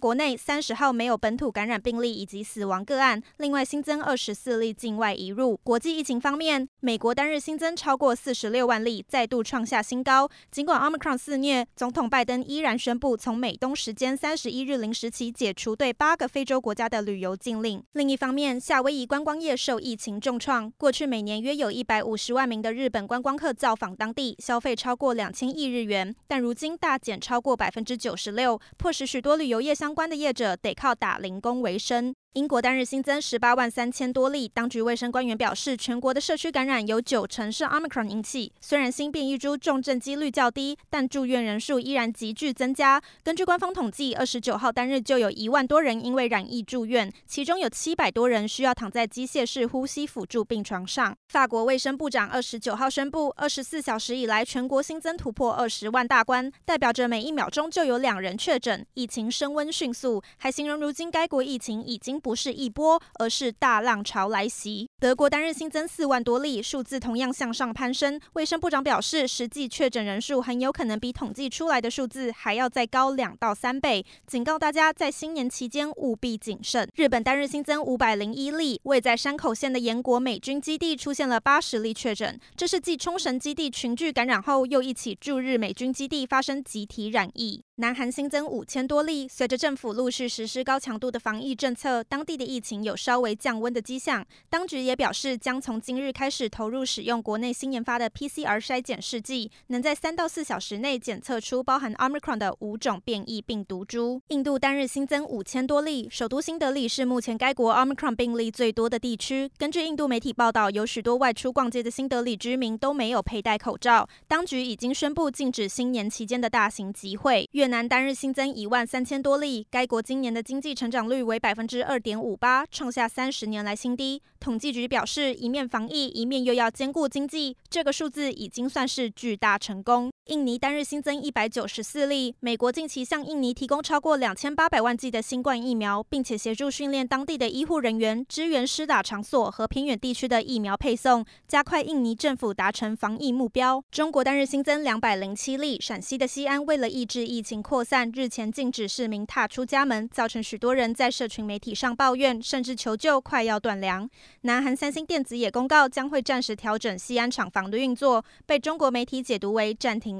[0.00, 5.60] 国内三十号没有本土感染病例以及死亡个案，另外新增二十四例境外移入。
[5.62, 10.26] 国际疫情方面，美国单日新增超过四十六万例，再度创下新高。
[10.50, 17.82] 尽管 Omicron 肆虐，总统拜登依然宣布从美东时间三十一日零时起解除对八个非洲国家的旅游禁令。
[17.92, 32.14] 另一方面，夏威夷观光业受疫情重创，过去每年约有一百五十万名的日本观光客造访当地，消费超过两千亿日元，但如今大减超过百分之九十六，迫使许多旅游业相关的业者得靠打零工为生。
[32.34, 38.52] 英国单日新增十八万三千多例，当局卫生官员表示，全国的社区感染有九成是 Omicron 引起。
[38.60, 43.02] 虽然新变异株重症几率较低，但住院人数依然急剧增加。
[43.24, 51.12] 根据官方统计，二十九号单日就有一万多人因为染疫住院，其中有七百多人需要躺在机械式呼吸辅助病床上。
[51.30, 60.22] 法国卫生部长二十九号宣布，二十四小时以来全国新增突破二十万大关，代表着每一秒钟就有两人确诊，疫情升温迅速。
[60.36, 64.88] 还形容如今该国疫情已经不是一波，而是大浪潮来袭。
[65.00, 68.20] 德国单日新增四万多例，数字同样向上攀升。
[68.34, 76.86] 卫生部长表示，实际确诊人数很有可能比统计出来的数字还要再高两到三倍，警告大家在新年期间务必谨慎。
[76.94, 87.62] 日本单日新增五百零一例，位在山口县的岩国美军基地出现了八十例确诊，这是继冲绳基地群聚感染后，又一起驻日美军基地发生集体染疫。
[87.80, 94.22] 南韩新增五千多例，随着政府陆续实施高强度的防疫政策，当地的疫情有稍微降温的迹象。
[94.50, 104.20] 当局也表示，将从今日开始投入使用国内新研发的 PCR 筛检试剂，能在三到四小时内检测出包含 Omicron 的五种变异病毒株。
[104.28, 109.50] 印度单日新增五千多例，首都新德里是目前该国 Omicron 病例最多的地区。
[109.56, 114.06] 根据印度媒体报道，有许多外出逛街的新德里居民都没有佩戴口罩。
[114.28, 117.48] 当局已经宣布禁止新年期间的大型集会。
[117.52, 124.20] 越南单日新增一万三千多例，该国今年的经济成长率为百分之二点五八，创下三十年来新低。
[124.40, 130.10] 统计局表示，一面防疫，一面又要兼顾经济，这个数字已经算是巨大成功。
[130.30, 143.82] 印尼单日新增一百九十四例，美国近期向印尼提供超过两千八百万剂的新冠疫苗，并且协助训练当地的医护人员，支援施打场所和偏远地区的疫苗配送，加快印尼政府达成防疫目标。
[143.90, 148.08] 中国单日新增两百零七例，陕西的西安为了抑制疫情扩散。
[148.14, 154.08] 日前禁止市民踏出家门，造成许多人在社群媒体上抱怨，甚至求救，快要断粮。
[154.42, 160.19] 南韩三星电子也公告将会暂时调整西安厂房的运作，被中国媒体解读为暂停